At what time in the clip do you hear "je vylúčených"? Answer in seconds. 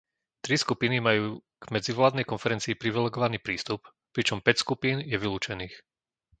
4.97-5.75